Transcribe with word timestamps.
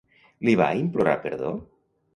Li 0.47 0.55
va 0.61 0.71
implorar 0.79 1.15
perdó? 1.29 1.57